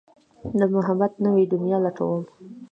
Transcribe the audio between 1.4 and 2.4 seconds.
دنيا لټوم